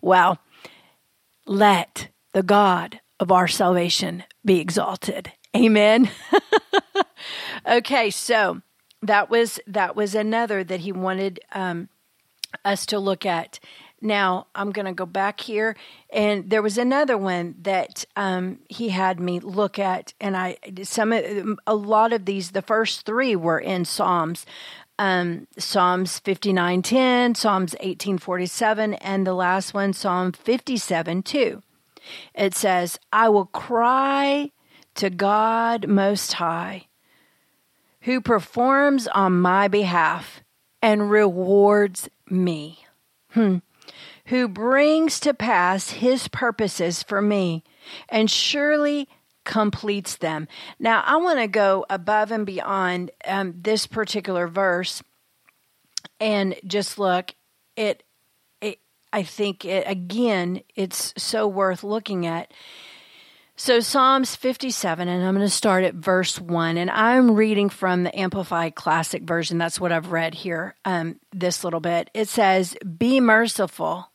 Well, 0.00 0.38
let 1.46 2.08
the 2.32 2.42
God 2.42 3.00
of 3.18 3.32
our 3.32 3.48
salvation 3.48 4.24
be 4.44 4.60
exalted. 4.60 5.32
Amen. 5.56 6.10
okay, 7.66 8.10
so 8.10 8.60
that 9.02 9.30
was 9.30 9.58
that 9.66 9.96
was 9.96 10.14
another 10.14 10.64
that 10.64 10.80
he 10.80 10.92
wanted 10.92 11.40
um, 11.52 11.88
us 12.64 12.86
to 12.86 12.98
look 12.98 13.24
at. 13.24 13.58
Now 14.02 14.48
I'm 14.54 14.72
going 14.72 14.86
to 14.86 14.92
go 14.92 15.06
back 15.06 15.40
here, 15.40 15.76
and 16.10 16.50
there 16.50 16.62
was 16.62 16.76
another 16.76 17.16
one 17.16 17.54
that 17.62 18.04
um, 18.14 18.58
he 18.68 18.90
had 18.90 19.18
me 19.18 19.40
look 19.40 19.78
at, 19.78 20.12
and 20.20 20.36
I 20.36 20.58
some 20.82 21.58
a 21.66 21.74
lot 21.74 22.12
of 22.12 22.26
these. 22.26 22.50
The 22.50 22.62
first 22.62 23.06
three 23.06 23.34
were 23.34 23.58
in 23.58 23.86
Psalms, 23.86 24.44
um, 24.98 25.46
Psalms 25.58 26.20
59:10, 26.20 27.36
Psalms 27.36 27.74
18:47, 27.80 28.94
and 29.00 29.26
the 29.26 29.34
last 29.34 29.74
one, 29.74 29.92
Psalm 29.92 30.32
57:2. 30.32 31.62
It 32.34 32.54
says, 32.54 32.98
"I 33.12 33.28
will 33.28 33.46
cry 33.46 34.52
to 34.94 35.10
God 35.10 35.88
Most 35.88 36.34
High, 36.34 36.86
who 38.02 38.20
performs 38.20 39.08
on 39.08 39.40
my 39.40 39.68
behalf 39.68 40.42
and 40.80 41.10
rewards 41.10 42.08
me." 42.28 42.86
Hmm. 43.32 43.58
Who 44.26 44.48
brings 44.48 45.20
to 45.20 45.34
pass 45.34 45.90
his 45.90 46.26
purposes 46.26 47.02
for 47.02 47.22
me, 47.22 47.62
and 48.08 48.30
surely 48.30 49.08
completes 49.46 50.16
them. 50.16 50.48
Now, 50.78 51.02
I 51.06 51.16
want 51.16 51.38
to 51.38 51.46
go 51.46 51.86
above 51.88 52.30
and 52.30 52.44
beyond 52.44 53.10
um, 53.24 53.54
this 53.56 53.86
particular 53.86 54.46
verse 54.46 55.02
and 56.20 56.54
just 56.66 56.98
look. 56.98 57.34
It, 57.76 58.02
it, 58.60 58.78
I 59.12 59.22
think 59.22 59.64
it 59.64 59.84
again. 59.86 60.60
It's 60.74 61.14
so 61.16 61.46
worth 61.46 61.82
looking 61.82 62.26
at. 62.26 62.52
So 63.58 63.80
Psalms 63.80 64.36
57, 64.36 65.08
and 65.08 65.24
I'm 65.24 65.34
going 65.34 65.46
to 65.46 65.50
start 65.50 65.82
at 65.84 65.94
verse 65.94 66.38
1, 66.38 66.76
and 66.76 66.90
I'm 66.90 67.34
reading 67.34 67.70
from 67.70 68.02
the 68.02 68.14
Amplified 68.18 68.74
Classic 68.74 69.22
Version. 69.22 69.56
That's 69.56 69.80
what 69.80 69.92
I've 69.92 70.12
read 70.12 70.34
here, 70.34 70.74
um, 70.84 71.18
this 71.32 71.64
little 71.64 71.80
bit. 71.80 72.10
It 72.12 72.28
says, 72.28 72.76
Be 72.98 73.18
merciful, 73.18 74.10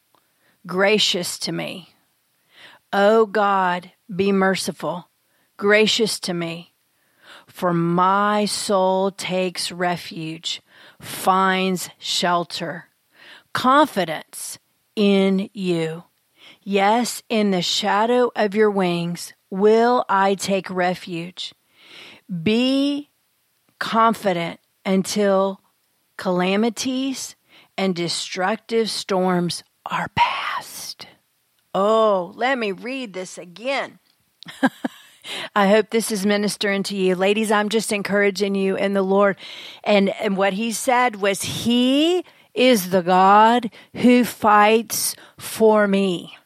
gracious 0.68 1.40
to 1.40 1.52
me. 1.52 1.90
O 2.94 3.26
God, 3.26 3.92
be 4.14 4.32
merciful, 4.32 5.10
gracious 5.62 6.20
to 6.20 6.34
me. 6.34 6.74
For 7.46 7.72
my 7.72 8.46
soul 8.46 9.12
takes 9.12 9.72
refuge, 9.72 10.60
finds 11.00 11.88
shelter, 12.00 12.86
confidence 13.54 14.58
in 14.96 15.52
you. 15.54 16.06
Yes, 16.64 17.22
in 17.30 17.52
the 17.52 17.62
shadow 17.62 18.32
of 18.36 18.56
your 18.56 18.72
wings 18.72 19.34
will 19.52 20.04
I 20.10 20.34
take 20.34 20.68
refuge. 20.68 21.54
Be 22.42 23.12
confident 23.78 24.60
until 24.84 25.62
calamities 26.18 27.36
and 27.78 27.96
destructive 27.96 28.90
storms 28.90 29.64
are 29.86 30.10
past. 30.16 31.06
Oh, 31.76 32.34
let 32.36 32.58
me 32.58 32.72
read 32.72 33.14
this 33.14 33.38
again. 33.38 34.00
I 35.56 35.68
hope 35.68 35.90
this 35.90 36.12
is 36.12 36.26
ministering 36.26 36.84
to 36.84 36.96
you. 36.96 37.16
Ladies, 37.16 37.52
I'm 37.52 37.70
just 37.70 37.92
encouraging 37.92 38.56
you 38.56 38.76
in 38.76 38.94
the 38.94 39.02
Lord. 39.02 39.38
And, 39.84 40.10
and 40.22 40.38
what 40.38 40.54
he 40.54 40.72
said 40.72 41.18
was, 41.18 41.42
He 41.42 42.26
is 42.54 42.90
the 42.90 43.04
God 43.04 43.72
who 43.96 44.26
fights 44.26 45.16
for 45.38 45.88
me. 45.88 46.38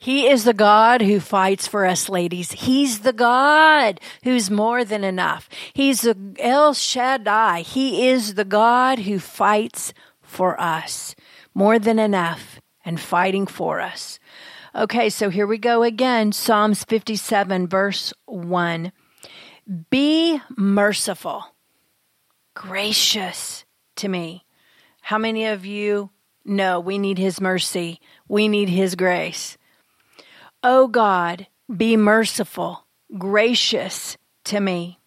He 0.00 0.28
is 0.28 0.44
the 0.44 0.54
God 0.54 1.02
who 1.02 1.18
fights 1.18 1.66
for 1.66 1.84
us, 1.84 2.08
ladies. 2.08 2.52
He's 2.52 3.00
the 3.00 3.12
God 3.12 4.00
who's 4.22 4.48
more 4.48 4.84
than 4.84 5.02
enough. 5.02 5.48
He's 5.72 6.02
the 6.02 6.16
El 6.38 6.72
Shaddai. 6.72 7.62
He 7.62 8.08
is 8.08 8.34
the 8.34 8.44
God 8.44 9.00
who 9.00 9.18
fights 9.18 9.92
for 10.22 10.58
us 10.60 11.16
more 11.52 11.80
than 11.80 11.98
enough 11.98 12.60
and 12.84 13.00
fighting 13.00 13.46
for 13.46 13.80
us. 13.80 14.17
Okay, 14.74 15.08
so 15.08 15.30
here 15.30 15.46
we 15.46 15.58
go 15.58 15.82
again. 15.82 16.32
Psalms 16.32 16.84
57, 16.84 17.66
verse 17.66 18.12
1. 18.26 18.92
Be 19.90 20.40
merciful, 20.56 21.44
gracious 22.54 23.64
to 23.96 24.08
me. 24.08 24.44
How 25.00 25.18
many 25.18 25.46
of 25.46 25.64
you 25.64 26.10
know 26.44 26.80
we 26.80 26.98
need 26.98 27.18
His 27.18 27.40
mercy? 27.40 28.00
We 28.28 28.48
need 28.48 28.68
His 28.68 28.94
grace. 28.94 29.56
O 30.62 30.86
God, 30.86 31.46
be 31.74 31.96
merciful, 31.96 32.86
gracious 33.16 34.16
to 34.44 34.60
me. 34.60 34.98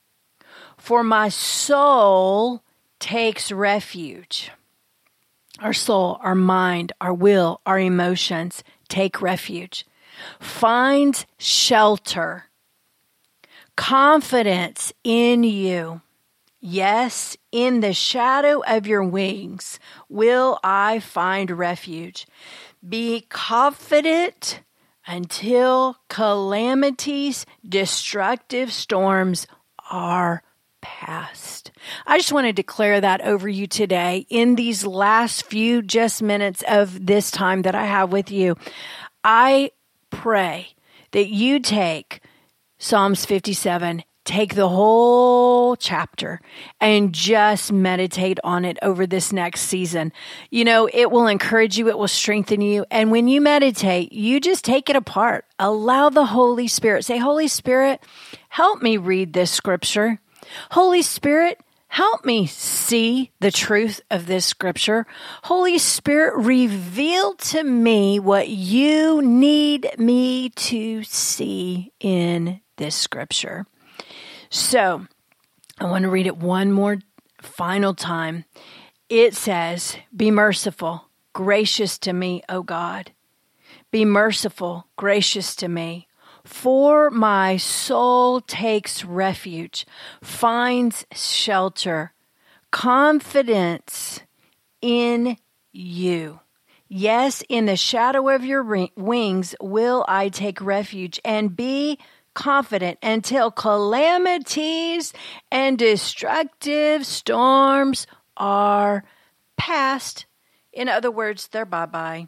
For 0.78 1.04
my 1.04 1.30
soul 1.30 2.64
takes 3.00 3.52
refuge. 3.52 4.52
our 5.62 5.74
soul, 5.74 6.18
our 6.22 6.36
mind, 6.36 6.92
our 7.00 7.14
will, 7.14 7.62
our 7.66 7.80
emotions 7.80 8.64
take 8.92 9.22
refuge. 9.22 9.86
Find 10.40 11.26
shelter, 11.40 12.46
confidence 13.76 14.94
in 15.04 15.44
you. 15.44 16.02
Yes, 16.60 17.36
in 17.52 17.80
the 17.80 17.94
shadow 17.94 18.62
of 18.68 18.86
your 18.86 19.04
wings 19.04 19.80
will 20.10 20.60
I 20.64 21.00
find 21.00 21.50
refuge. 21.50 22.28
Be 22.88 23.26
confident 23.30 24.62
until 25.08 25.98
calamities, 26.08 27.48
destructive 27.68 28.72
storms 28.72 29.48
are 29.90 30.44
past. 30.82 31.72
I 32.06 32.18
just 32.18 32.32
want 32.32 32.48
to 32.48 32.54
declare 32.54 33.00
that 33.02 33.22
over 33.22 33.48
you 33.48 33.68
today 33.68 34.26
in 34.30 34.56
these 34.56 34.86
last 34.86 35.46
few 35.46 35.82
just 35.82 36.22
minutes 36.22 36.64
of 36.68 37.06
this 37.06 37.32
time 37.32 37.62
that 37.64 37.76
I 37.76 37.86
have 37.86 38.12
with 38.12 38.32
you. 38.32 38.56
I 39.24 39.72
pray 40.10 40.74
that 41.12 41.28
you 41.28 41.60
take 41.60 42.22
Psalms 42.78 43.26
57 43.26 44.04
take 44.24 44.56
the 44.56 44.70
whole 44.70 45.76
chapter 45.76 46.40
and 46.80 47.14
just 47.14 47.72
meditate 47.72 48.40
on 48.44 48.66
it 48.66 48.78
over 48.82 49.08
this 49.08 49.34
next 49.34 49.62
season. 49.62 50.12
You 50.50 50.64
know, 50.64 50.88
it 50.92 51.12
will 51.12 51.28
encourage 51.28 51.78
you, 51.78 51.90
it 51.90 51.98
will 51.98 52.08
strengthen 52.08 52.62
you. 52.62 52.86
And 52.92 53.12
when 53.12 53.28
you 53.28 53.42
meditate, 53.42 54.14
you 54.14 54.40
just 54.40 54.64
take 54.64 54.90
it 54.90 54.96
apart. 54.96 55.46
Allow 55.58 56.10
the 56.10 56.26
Holy 56.26 56.68
Spirit, 56.68 57.04
say, 57.04 57.18
Holy 57.18 57.48
Spirit, 57.48 58.02
help 58.50 58.82
me 58.82 58.98
read 58.98 59.34
this 59.34 59.52
scripture. 59.52 60.20
Holy 60.72 61.02
Spirit, 61.02 61.60
help 61.88 62.26
me 62.26 62.46
see 62.46 63.32
the 63.40 63.52
truth 63.52 64.02
of 64.10 64.26
this 64.26 64.46
scripture. 64.46 65.06
Holy 65.44 65.78
Spirit, 65.78 66.36
reveal 66.38 67.36
to 67.36 67.64
me 67.64 68.20
what 68.20 68.50
you 68.50 69.22
need 69.22 69.90
me 69.98 70.50
to 70.50 71.04
see 71.04 71.92
in 72.00 72.62
this 72.78 72.96
scripture. 72.96 73.66
So, 74.50 75.06
I 75.80 75.86
want 75.86 76.04
to 76.04 76.10
read 76.10 76.28
it 76.28 76.38
one 76.38 76.72
more 76.72 77.00
final 77.42 77.94
time. 77.94 78.46
It 79.10 79.36
says, 79.36 79.98
Be 80.16 80.32
merciful, 80.32 81.10
gracious 81.34 81.98
to 82.00 82.14
me, 82.14 82.44
O 82.48 82.64
God. 82.64 83.12
Be 83.92 84.06
merciful, 84.06 84.88
gracious 84.96 85.56
to 85.58 85.68
me. 85.68 86.08
For 86.52 87.10
my 87.10 87.56
soul 87.56 88.42
takes 88.42 89.06
refuge, 89.06 89.86
finds 90.22 91.06
shelter, 91.14 92.14
confidence 92.72 94.20
in 94.82 95.38
you. 95.72 96.42
Yes, 96.90 97.42
in 97.48 97.68
the 97.68 97.78
shadow 97.78 98.28
of 98.28 98.44
your 98.44 98.64
wings 98.98 99.56
will 99.62 100.04
I 100.10 100.28
take 100.28 100.60
refuge 100.60 101.22
and 101.24 101.56
be 101.56 101.98
confident 102.34 103.00
until 103.02 103.50
calamities 103.50 105.14
and 105.52 105.80
destructive 105.80 107.06
storms 107.06 108.06
are 108.36 109.06
past. 109.56 110.26
In 110.74 110.90
other 110.90 111.12
words, 111.12 111.48
they're 111.48 111.66
bye 111.66 111.86
bye 111.86 112.28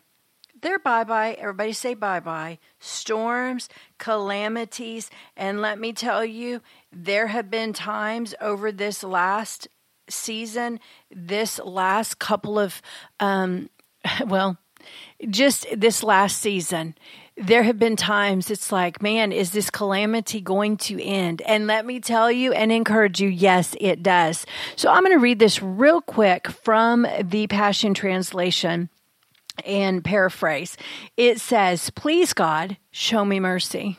they're 0.63 0.79
bye 0.79 1.03
bye. 1.03 1.33
Everybody 1.33 1.73
say 1.73 1.93
bye 1.93 2.19
bye. 2.19 2.57
Storms, 2.79 3.69
calamities. 3.99 5.11
And 5.37 5.61
let 5.61 5.79
me 5.79 5.93
tell 5.93 6.25
you, 6.25 6.61
there 6.91 7.27
have 7.27 7.51
been 7.51 7.73
times 7.73 8.33
over 8.41 8.71
this 8.71 9.03
last 9.03 9.67
season, 10.09 10.79
this 11.11 11.59
last 11.59 12.17
couple 12.19 12.57
of, 12.57 12.81
um, 13.19 13.69
well, 14.25 14.57
just 15.29 15.65
this 15.75 16.03
last 16.03 16.39
season, 16.39 16.95
there 17.35 17.63
have 17.63 17.79
been 17.79 17.95
times 17.95 18.51
it's 18.51 18.71
like, 18.71 19.01
man, 19.01 19.31
is 19.31 19.51
this 19.51 19.69
calamity 19.69 20.39
going 20.39 20.77
to 20.77 21.01
end? 21.01 21.41
And 21.43 21.67
let 21.67 21.85
me 21.85 21.99
tell 21.99 22.31
you 22.31 22.53
and 22.53 22.71
encourage 22.71 23.19
you, 23.19 23.29
yes, 23.29 23.75
it 23.81 24.03
does. 24.03 24.45
So 24.75 24.89
I'm 24.89 25.03
going 25.03 25.17
to 25.17 25.21
read 25.21 25.39
this 25.39 25.61
real 25.61 26.01
quick 26.01 26.47
from 26.49 27.07
the 27.21 27.47
Passion 27.47 27.93
Translation 27.93 28.89
and 29.65 30.03
paraphrase. 30.03 30.77
It 31.17 31.39
says, 31.39 31.89
Please, 31.91 32.33
God, 32.33 32.77
show 32.91 33.25
me 33.25 33.39
mercy. 33.39 33.97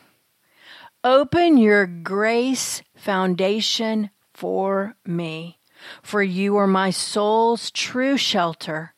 Open 1.03 1.57
your 1.57 1.85
grace 1.85 2.81
foundation 2.95 4.09
for 4.33 4.95
me, 5.05 5.59
for 6.01 6.23
you 6.23 6.57
are 6.57 6.67
my 6.67 6.89
soul's 6.89 7.71
true 7.71 8.17
shelter. 8.17 8.93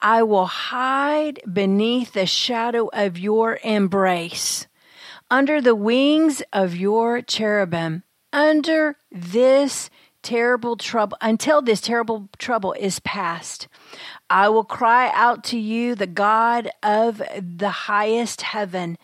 I 0.00 0.22
will 0.22 0.46
hide 0.46 1.40
beneath 1.50 2.12
the 2.12 2.26
shadow 2.26 2.88
of 2.92 3.18
your 3.18 3.58
embrace, 3.64 4.66
under 5.30 5.60
the 5.60 5.74
wings 5.74 6.42
of 6.52 6.76
your 6.76 7.22
cherubim, 7.22 8.04
under 8.32 8.96
this 9.10 9.90
terrible 10.28 10.76
trouble, 10.76 11.16
until 11.22 11.62
this 11.62 11.80
terrible 11.80 12.28
trouble 12.36 12.74
is 12.74 13.00
past. 13.00 13.66
I 14.28 14.50
will 14.50 14.62
cry 14.62 15.10
out 15.14 15.42
to 15.44 15.58
you, 15.58 15.94
the 15.94 16.06
God 16.06 16.68
of 16.82 17.22
the 17.40 17.70
highest 17.70 18.42
heaven, 18.42 18.98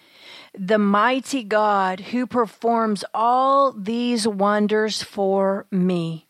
the 0.52 0.76
mighty 0.78 1.42
God 1.42 2.00
who 2.00 2.26
performs 2.26 3.06
all 3.14 3.72
these 3.72 4.28
wonders 4.28 5.02
for 5.02 5.66
me. 5.70 6.26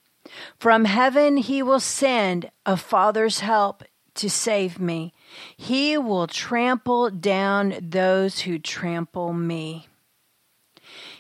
From 0.61 0.85
heaven 0.85 1.39
he 1.39 1.61
will 1.61 1.81
send 1.81 2.53
a 2.65 2.77
father's 2.77 3.41
help 3.41 3.83
to 4.15 4.31
save 4.31 4.79
me. 4.79 5.13
He 5.57 5.99
will 5.99 6.29
trample 6.29 7.11
down 7.11 7.75
those 7.83 8.41
who 8.43 8.61
trample 8.61 9.33
me. 9.33 9.89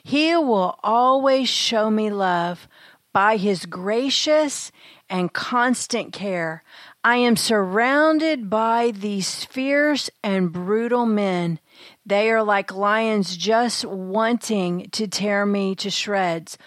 He 0.04 0.36
will 0.36 0.78
always 0.84 1.48
show 1.48 1.90
me 1.90 2.10
love 2.10 2.68
by 3.14 3.36
his 3.36 3.64
gracious 3.64 4.70
and 5.08 5.32
constant 5.32 6.12
care. 6.12 6.62
I 7.04 7.16
am 7.16 7.36
surrounded 7.36 8.50
by 8.50 8.90
these 8.90 9.44
fierce 9.44 10.10
and 10.22 10.52
brutal 10.52 11.06
men. 11.06 11.60
They 12.04 12.30
are 12.30 12.42
like 12.42 12.74
lions 12.74 13.36
just 13.36 13.84
wanting 13.84 14.90
to 14.90 15.06
tear 15.06 15.46
me 15.46 15.76
to 15.76 15.90
shreds. 15.90 16.58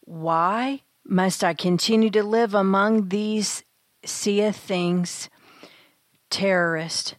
Why 0.00 0.82
must 1.06 1.44
I 1.44 1.54
continue 1.54 2.10
to 2.10 2.24
live 2.24 2.52
among 2.52 3.08
these 3.08 3.62
sea 4.04 4.42
of 4.42 4.56
things? 4.56 5.30
Terrorists, 6.30 7.14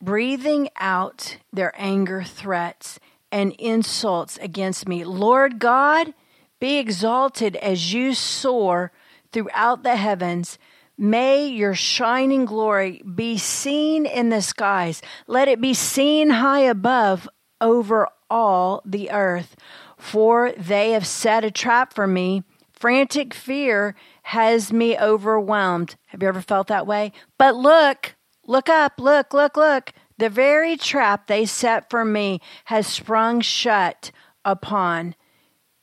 breathing 0.00 0.68
out 0.78 1.38
their 1.52 1.72
anger 1.76 2.22
threats 2.22 3.00
and 3.32 3.52
insults 3.52 4.36
against 4.38 4.86
me. 4.86 5.04
Lord 5.04 5.58
God, 5.58 6.14
be 6.60 6.78
exalted 6.78 7.56
as 7.56 7.92
you 7.92 8.14
soar 8.14 8.92
throughout 9.32 9.82
the 9.82 9.96
heavens. 9.96 10.58
May 10.96 11.46
your 11.46 11.74
shining 11.74 12.44
glory 12.44 13.02
be 13.02 13.38
seen 13.38 14.04
in 14.04 14.28
the 14.28 14.42
skies. 14.42 15.00
Let 15.26 15.48
it 15.48 15.60
be 15.60 15.72
seen 15.72 16.28
high 16.30 16.60
above 16.60 17.26
over 17.60 18.06
all 18.28 18.82
the 18.84 19.10
earth. 19.10 19.56
For 19.96 20.52
they 20.52 20.92
have 20.92 21.06
set 21.06 21.44
a 21.44 21.50
trap 21.50 21.94
for 21.94 22.06
me. 22.06 22.42
Frantic 22.72 23.34
fear 23.34 23.94
has 24.22 24.72
me 24.72 24.98
overwhelmed. 24.98 25.96
Have 26.08 26.22
you 26.22 26.28
ever 26.28 26.40
felt 26.40 26.68
that 26.68 26.86
way? 26.86 27.12
But 27.38 27.56
look, 27.56 28.14
look 28.46 28.68
up, 28.68 28.94
look, 28.98 29.32
look, 29.34 29.56
look. 29.56 29.92
The 30.18 30.28
very 30.28 30.76
trap 30.76 31.26
they 31.26 31.46
set 31.46 31.88
for 31.88 32.04
me 32.04 32.40
has 32.66 32.86
sprung 32.86 33.40
shut 33.40 34.10
upon 34.44 35.14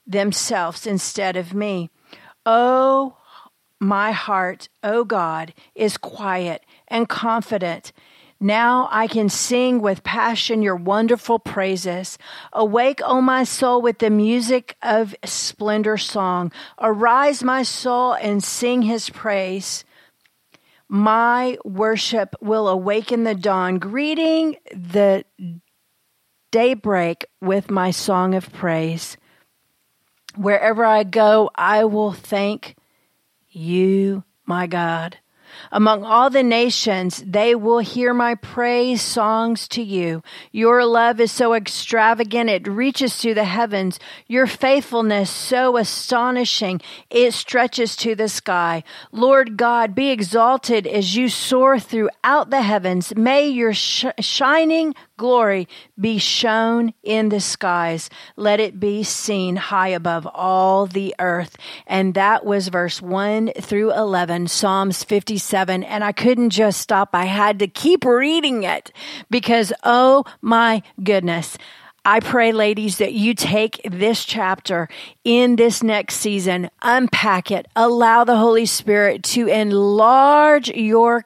themselves 0.08 0.88
instead 0.88 1.36
of 1.36 1.54
me. 1.54 1.90
Oh, 2.46 3.18
my 3.80 4.12
heart, 4.12 4.70
O 4.84 5.04
God, 5.04 5.54
is 5.76 5.98
quiet 5.98 6.64
and 6.88 7.08
confident. 7.08 7.92
Now 8.40 8.88
I 8.92 9.08
can 9.08 9.30
sing 9.30 9.82
with 9.82 10.04
passion 10.04 10.62
your 10.62 10.76
wonderful 10.76 11.40
praises. 11.40 12.18
Awake, 12.54 13.02
O 13.04 13.22
my 13.22 13.44
soul, 13.44 13.82
with 13.82 14.00
the 14.00 14.10
music 14.10 14.76
of 14.82 15.16
splendor 15.26 15.98
song. 15.98 16.52
Arise, 16.80 17.44
my 17.44 17.64
soul, 17.64 18.14
and 18.14 18.44
sing 18.44 18.84
his 18.84 19.10
praise. 19.10 19.84
My 20.88 21.58
worship 21.66 22.36
will 22.40 22.70
awaken 22.70 23.24
the 23.24 23.36
dawn, 23.36 23.80
greeting 23.80 24.56
the 24.72 25.26
daybreak 26.52 27.26
with 27.42 27.70
my 27.70 27.92
song 27.92 28.36
of 28.36 28.54
praise. 28.54 29.18
Wherever 30.38 30.86
I 30.86 31.04
go, 31.04 31.50
I 31.56 31.86
will 31.86 32.14
thank 32.14 32.76
you, 33.50 34.24
my 34.46 34.68
God. 34.68 35.18
Among 35.72 36.04
all 36.04 36.30
the 36.30 36.44
nations, 36.44 37.24
they 37.26 37.56
will 37.56 37.80
hear 37.80 38.14
my 38.14 38.36
praise 38.36 39.02
songs 39.02 39.68
to 39.70 39.82
you. 39.82 40.24
Your 40.52 40.86
love 40.86 41.20
is 41.20 41.32
so 41.32 41.54
extravagant, 41.54 42.50
it 42.50 42.68
reaches 42.68 43.20
to 43.20 43.34
the 43.34 43.44
heavens. 43.44 44.00
Your 44.28 44.48
faithfulness 44.48 45.30
so 45.30 45.78
astonishing, 45.78 46.82
it 47.10 47.34
stretches 47.34 47.96
to 47.98 48.16
the 48.16 48.30
sky. 48.30 48.84
Lord 49.12 49.58
God, 49.58 49.96
be 49.96 50.12
exalted 50.12 50.88
as 50.88 51.16
you 51.16 51.30
soar 51.30 51.80
throughout 51.80 52.50
the 52.50 52.62
heavens. 52.62 53.16
May 53.16 53.48
your 53.48 53.74
sh- 53.74 54.06
shining 54.20 54.96
glory 55.18 55.68
be 56.00 56.18
shown 56.18 56.94
in 57.04 57.30
the 57.30 57.40
skies. 57.40 58.10
Let 58.36 58.60
it 58.60 58.80
be 58.80 59.04
seen 59.04 59.56
high 59.56 59.90
above 59.90 60.28
all 60.28 60.86
the 60.86 61.14
earth. 61.20 61.58
And 61.86 62.14
that 62.14 62.46
was 62.46 62.70
verse 62.70 63.02
1 63.02 63.54
through 63.60 63.94
11, 63.94 64.48
Psalms 64.48 65.04
57. 65.04 65.84
And 65.84 66.04
I 66.04 66.12
couldn't 66.12 66.52
just 66.52 66.80
stop. 66.80 67.10
I 67.14 67.26
had 67.26 67.60
to 67.60 67.68
keep 67.68 68.06
reading 68.06 68.64
it 68.64 68.92
because, 69.30 69.74
oh 69.84 70.24
my 70.42 70.84
goodness. 71.04 71.58
I 72.06 72.22
pray, 72.22 72.54
ladies, 72.54 73.00
that 73.00 73.12
you 73.12 73.34
take 73.34 73.82
this 73.84 74.24
chapter 74.24 74.88
in 75.26 75.58
this 75.58 75.84
next 75.84 76.16
season, 76.16 76.70
unpack 76.82 77.52
it, 77.52 77.68
allow 77.76 78.24
the 78.24 78.38
Holy 78.38 78.66
Spirit 78.66 79.24
to 79.24 79.48
enlarge 79.48 80.70
your 80.70 81.26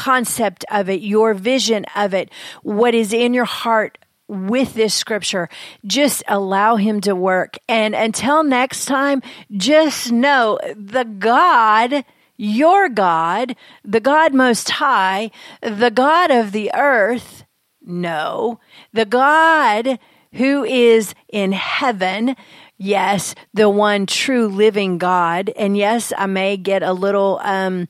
concept 0.00 0.64
of 0.70 0.88
it, 0.88 1.02
your 1.02 1.34
vision 1.34 1.84
of 1.94 2.14
it, 2.14 2.30
what 2.62 2.94
is 2.94 3.12
in 3.12 3.34
your 3.34 3.44
heart 3.44 3.98
with 4.28 4.72
this 4.72 4.94
scripture. 4.94 5.48
Just 5.84 6.22
allow 6.26 6.76
him 6.76 7.02
to 7.02 7.14
work. 7.14 7.58
And 7.68 7.94
until 7.94 8.42
next 8.42 8.86
time, 8.86 9.20
just 9.56 10.10
know 10.10 10.58
the 10.74 11.04
God, 11.04 12.04
your 12.38 12.88
God, 12.88 13.56
the 13.84 14.00
God 14.00 14.32
most 14.32 14.70
high, 14.70 15.30
the 15.60 15.90
God 15.90 16.30
of 16.30 16.52
the 16.52 16.70
earth, 16.74 17.44
no, 17.82 18.58
the 18.94 19.04
God 19.04 19.98
who 20.32 20.64
is 20.64 21.14
in 21.28 21.52
heaven, 21.52 22.36
yes, 22.78 23.34
the 23.52 23.68
one 23.68 24.06
true 24.06 24.48
living 24.48 24.96
God. 24.96 25.50
And 25.56 25.76
yes, 25.76 26.12
I 26.16 26.26
may 26.26 26.56
get 26.56 26.82
a 26.82 26.92
little, 26.92 27.40
um, 27.42 27.88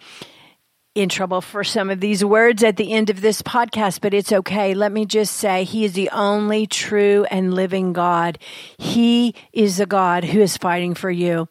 in 0.95 1.09
trouble 1.09 1.41
for 1.41 1.63
some 1.63 1.89
of 1.89 2.01
these 2.01 2.25
words 2.25 2.65
at 2.65 2.77
the 2.77 2.93
end 2.93 3.11
of 3.11 3.21
this 3.21 3.43
podcast, 3.43 4.01
but 4.01 4.13
it's 4.13 4.33
okay. 4.33 4.75
Let 4.75 4.91
me 4.91 5.07
just 5.07 5.37
say, 5.37 5.65
He 5.65 5.85
is 5.85 5.93
the 5.93 6.11
only 6.11 6.67
true 6.67 7.25
and 7.31 7.55
living 7.55 7.93
God. 7.93 8.39
He 8.79 9.35
is 9.53 9.77
the 9.77 9.87
God 9.87 10.25
who 10.25 10.41
is 10.41 10.57
fighting 10.57 10.95
for 10.95 11.11
you. 11.11 11.49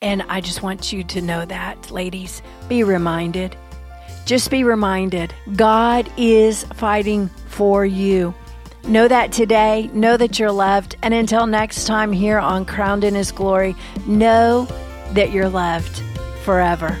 And 0.00 0.22
I 0.22 0.40
just 0.40 0.62
want 0.62 0.92
you 0.92 1.04
to 1.04 1.20
know 1.20 1.44
that, 1.44 1.90
ladies. 1.90 2.42
Be 2.68 2.82
reminded. 2.82 3.56
Just 4.24 4.50
be 4.50 4.64
reminded 4.64 5.34
God 5.54 6.10
is 6.16 6.64
fighting 6.74 7.28
for 7.48 7.84
you. 7.84 8.34
Know 8.84 9.06
that 9.06 9.30
today. 9.30 9.90
Know 9.92 10.16
that 10.16 10.38
you're 10.38 10.50
loved. 10.50 10.96
And 11.02 11.12
until 11.12 11.46
next 11.46 11.84
time 11.84 12.12
here 12.12 12.38
on 12.38 12.64
Crowned 12.64 13.04
in 13.04 13.14
His 13.14 13.30
Glory, 13.30 13.76
know 14.06 14.66
that 15.12 15.32
you're 15.32 15.48
loved 15.48 16.02
forever. 16.44 16.98